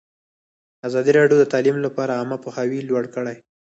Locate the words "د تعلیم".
1.39-1.77